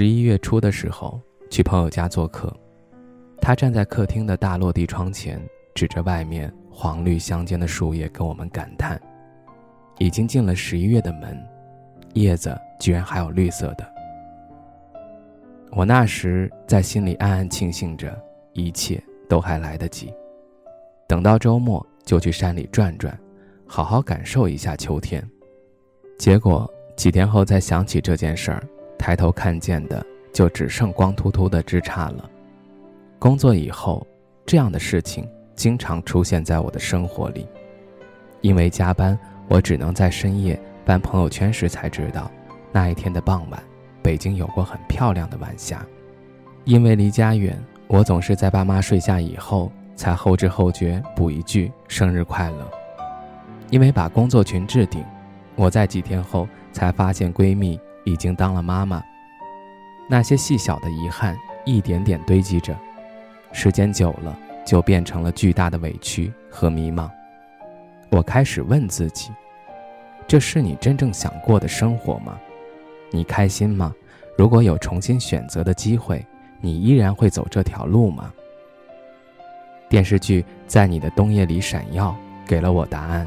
[0.00, 2.50] 十一月初的时候，去朋友家做客，
[3.38, 5.38] 他站在客厅的大落地窗前，
[5.74, 8.98] 指着外面黄绿相间的树叶，跟我们感叹
[10.00, 11.38] ：“已经进了十一月的门，
[12.14, 13.86] 叶子居然还有绿色的。”
[15.72, 18.18] 我那时在心里暗暗庆幸着，
[18.54, 20.10] 一切都还来得及，
[21.06, 23.14] 等到周末就去山里转转，
[23.66, 25.22] 好好感受一下秋天。
[26.18, 26.66] 结果
[26.96, 28.66] 几天后再想起这件事儿。
[29.00, 32.30] 抬头看见的就只剩光秃秃的枝杈了。
[33.18, 34.06] 工作以后，
[34.44, 37.48] 这样的事情经常出现在我的生活里。
[38.42, 42.30] 因为加班，我只能在深夜翻朋友圈时才知道，
[42.72, 43.62] 那一天的傍晚，
[44.02, 45.82] 北京有过很漂亮的晚霞。
[46.64, 52.70] 因为离家远，我总是在爸妈睡下以后才后知后觉补一句生日快乐。
[53.70, 55.02] 因为把工作群置顶，
[55.56, 57.80] 我在几天后才发现闺蜜。
[58.10, 59.02] 已经当了妈妈，
[60.08, 62.76] 那些细小的遗憾一点点堆积着，
[63.52, 67.08] 时间久了就变成了巨大的委屈和迷茫。
[68.10, 69.30] 我开始问自己：
[70.26, 72.36] 这是你真正想过的生活吗？
[73.12, 73.94] 你开心吗？
[74.36, 76.24] 如果有重新选择的机会，
[76.60, 78.32] 你依然会走这条路吗？
[79.88, 83.24] 电视剧在你的冬夜里闪耀，给了我答案。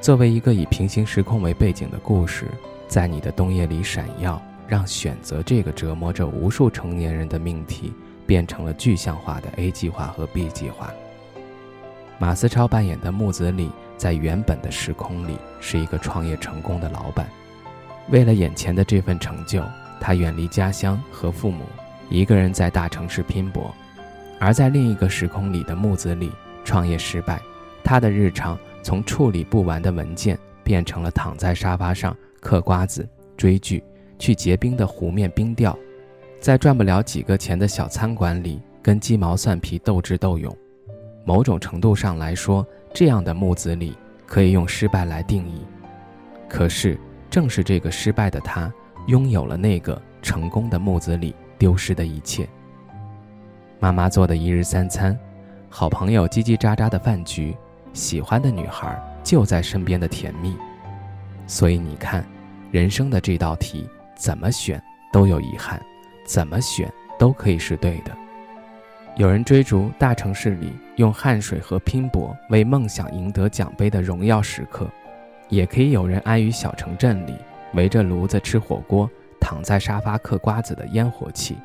[0.00, 2.46] 作为一个以平行时空为背景的故事。
[2.92, 7.90] 在你的冬夜里闪耀，让选择这个折磨着无数成年人的命题
[8.26, 10.92] 变成了具象化的 A 计划和 B 计划。
[12.18, 17.26] 马思超扮演的木子李，在原本的时空里是一个创业成功的老板，
[18.10, 19.64] 为了眼前的这份成就，
[19.98, 21.64] 他远离家乡和父母，
[22.10, 23.72] 一个人在大城市拼搏；
[24.38, 26.30] 而在另一个时空里的木子李
[26.62, 27.40] 创业失败，
[27.82, 32.14] 他的日常从处理不完的文件变成了躺在沙发上。
[32.42, 33.82] 嗑瓜子、追剧、
[34.18, 35.78] 去结冰的湖面冰钓，
[36.40, 40.54] 在赚不了几个钱的小餐馆里跟鸡毛蒜皮斗智斗勇。
[41.24, 45.64] 某种程度上来说，这样的木子李可以用失败来定义。
[46.48, 46.98] 可是，
[47.30, 48.70] 正是这个失败的他，
[49.06, 52.46] 拥有了那个成功的木子李丢失的一切。
[53.78, 55.16] 妈妈做的一日三餐，
[55.68, 57.56] 好朋友叽叽喳喳的饭局，
[57.92, 60.56] 喜欢的女孩就在身边的甜蜜。
[61.46, 62.24] 所以你看，
[62.70, 64.82] 人生的这道题怎么选
[65.12, 65.80] 都有遗憾，
[66.24, 68.12] 怎么选都可以是对的。
[69.16, 74.88] 有人追逐大城市里用汗水和拼搏为梦想赢得奖杯的荣耀时刻，
[75.50, 77.34] 也可以有人安于小城镇里
[77.74, 81.58] 围着炉子吃火锅、躺在沙发嗑瓜子的烟火气。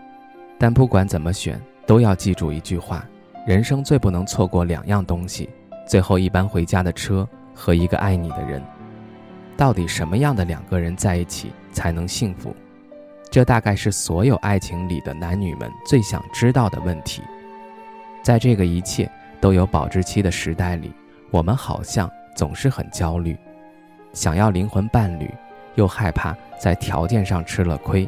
[0.60, 3.06] 但不管怎么选，都要记住一句话：
[3.46, 5.50] 人生最不能错过两样东西，
[5.88, 8.62] 最后一班回家的车和一个爱你的人。
[9.58, 12.56] 到底什么样的两个人在一起才能幸福？
[13.32, 17.24] 这大概是所有爱情里的男女们最想知道的问题。
[18.22, 19.10] 在这个一切
[19.42, 20.94] 都有保质期的时代里，
[21.32, 23.36] 我们好像总是很焦虑，
[24.14, 25.34] 想要灵魂伴侣，
[25.76, 28.08] 又害怕在条件上吃了亏；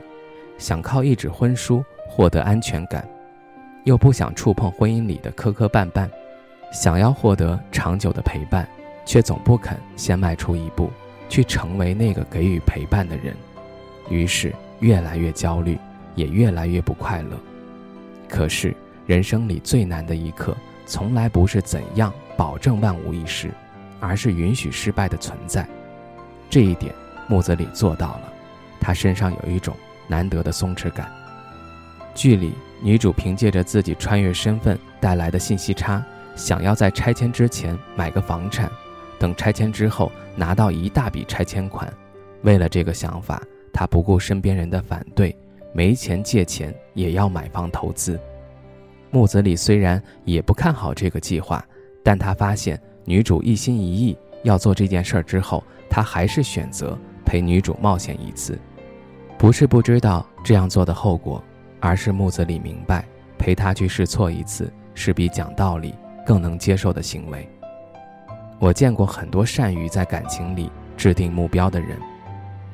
[0.58, 3.04] 想靠一纸婚书获得安全感，
[3.86, 6.08] 又不想触碰婚姻里的磕磕绊绊；
[6.72, 8.68] 想要获得长久的陪伴，
[9.04, 10.90] 却总不肯先迈出一步。
[11.30, 13.34] 去成为那个给予陪伴的人，
[14.10, 15.78] 于是越来越焦虑，
[16.16, 17.40] 也越来越不快乐。
[18.28, 18.76] 可是
[19.06, 23.50] 人生里最难的一刻，从来不是怎样保证万无一失，
[24.00, 25.66] 而是允许失败的存在。
[26.50, 26.94] 这一点，
[27.28, 28.34] 木子李做到了。
[28.82, 29.76] 他身上有一种
[30.08, 31.12] 难得的松弛感。
[32.16, 36.04] 剧里女主凭借着自己穿越身份带来的信息差，
[36.36, 38.70] 想要在拆迁之前买个房产。
[39.20, 41.94] 等拆迁之后拿到一大笔拆迁款，
[42.42, 43.44] 为了这个想法，
[43.74, 45.36] 他不顾身边人的反对，
[45.74, 48.20] 没钱借钱也要买房投资。
[49.12, 51.64] 木子李虽然也不看好这个计划，
[52.04, 58.58] 但他发现女主一心一意要做这件事儿之后，他还是选择陪女主冒险一次。
[59.38, 61.44] 不是不知道这样做的后果，
[61.80, 63.06] 而是木子李明白，
[63.38, 65.94] 陪他去试错一次是比讲道理
[66.26, 67.50] 更能接受的行为。
[68.60, 71.98] 我见过很多善于在感情里制定目标的人，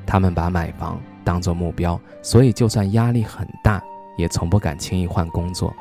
[0.04, 3.82] 他们把买房当作目标，所以就算压力很大，
[4.18, 5.72] 也从不敢轻易换工作。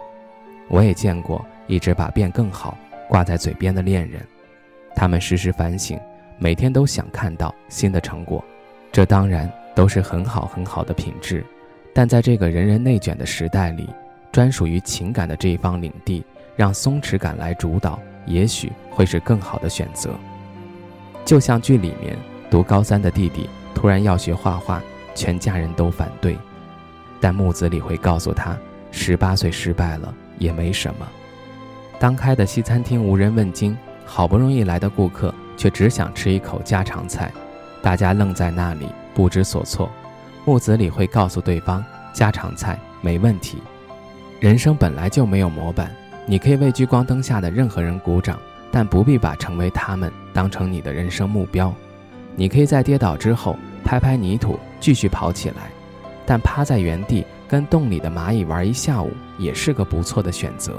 [0.68, 2.78] 我也见过一直把变更好
[3.10, 4.22] 挂在嘴边的恋人，
[4.96, 6.00] 他们时时反省，
[6.38, 8.44] 每天都想看到新的成果。
[8.92, 11.44] 这当然都是很好很好的品质，
[11.94, 13.90] 但在这个人人内卷的时代里，
[14.32, 16.24] 专属于情感的这一方领地，
[16.56, 20.12] 让松弛感来主导，也许会是更好的选择。
[21.24, 22.18] 就像剧里面，
[22.50, 24.82] 读高三的弟弟突然要学画画，
[25.16, 26.38] 全家人都反对，
[27.20, 28.56] 但木子李会告诉他，
[28.92, 31.08] 十八岁失败了也没什么。
[32.00, 33.76] 刚开的西餐厅无人问津，
[34.06, 37.32] 好不容易来的顾客却只想吃一口家常菜，
[37.82, 39.90] 大家愣在那里不知所措。
[40.44, 41.84] 木子李会告诉对方，
[42.14, 43.58] 家常菜没问题。
[44.40, 45.90] 人生本来就没有模板，
[46.26, 48.40] 你可以为聚光灯下的任何人鼓掌。
[48.72, 51.74] 但不必把成为他们当成你的人生目标，
[52.36, 55.70] 你可以在跌倒之后拍拍泥土继续跑起来，
[56.26, 60.74] 但趴在原地跟洞里的蚂蚁玩一下午也是个不错的选择。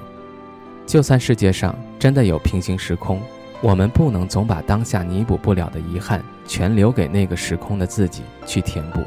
[0.84, 3.18] 就算世界上真的有平行时空，
[3.62, 9.00] 我们不能总把当下弥补不了的遗憾全留给那个时空的自己去填补，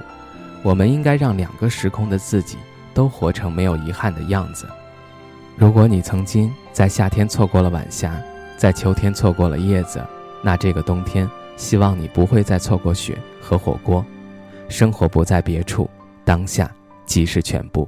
[0.64, 2.58] 我们应该让两个时空的自己
[2.92, 4.66] 都活成没有遗憾的样子。
[5.60, 8.18] 如果你曾经在夏天错过了晚霞。
[8.58, 10.02] 在秋天错过了叶子，
[10.42, 14.06] 那这个冬天，希望你不会再错过雪和火锅。
[14.68, 15.90] 生活不在别处，
[16.26, 16.70] 当下
[17.06, 17.88] 即是全部。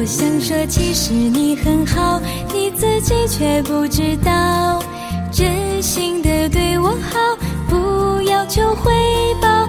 [0.00, 2.18] 我想说，其实你很好，
[2.54, 4.82] 你自己却不知道，
[5.30, 7.36] 真心的对我好，
[7.68, 8.90] 不要求回
[9.42, 9.68] 报。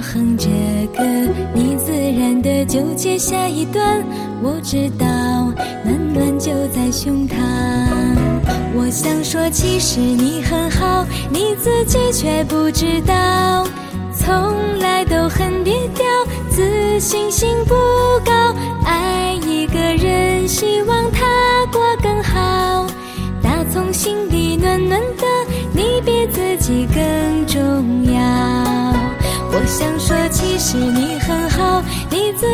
[0.00, 0.48] 哼着
[0.96, 1.02] 歌，
[1.54, 4.02] 你自然的就接下一段。
[4.42, 5.06] 我知道，
[5.84, 7.36] 暖暖就在胸膛。
[8.74, 13.66] 我想说，其实你很好，你自己却不知道。
[14.12, 16.06] 从来都很低调，
[16.50, 17.74] 自信心不
[18.24, 18.54] 高。
[18.84, 22.86] 爱一个人，希望他过更好。
[23.42, 25.24] 打从心底暖暖的，
[25.72, 27.02] 你比自己更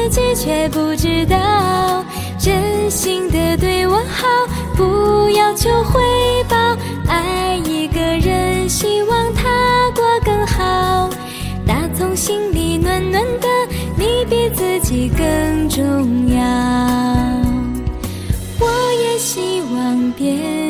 [0.08, 2.04] 自己却不知道。
[2.38, 4.26] 真心的对我好，
[4.76, 6.00] 不要求回
[6.48, 6.56] 报。
[7.08, 11.10] 爱一个人，希望他过更好。
[11.66, 13.48] 打从心里暖暖的，
[13.96, 16.40] 你比自己更重要。
[18.60, 20.65] 我也希望别。